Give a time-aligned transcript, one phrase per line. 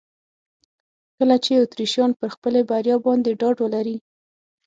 [1.17, 3.97] کله چې اتریشیان پر خپلې بریا باندې ډاډ ولري.